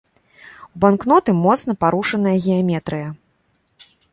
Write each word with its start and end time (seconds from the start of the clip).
У 0.73 0.77
банкноты 0.85 1.35
моцна 1.43 1.75
парушаная 1.85 2.35
геаметрыя. 2.49 3.09